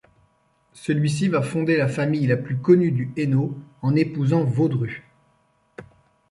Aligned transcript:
Celui-ci 0.73 1.27
va 1.27 1.43
fonder 1.43 1.77
la 1.77 1.87
famille 1.87 2.25
la 2.25 2.35
plus 2.35 2.57
connue 2.57 2.89
du 2.91 3.13
Hainaut 3.17 3.55
en 3.83 3.95
épousant 3.95 4.43
Waudru. 4.43 5.03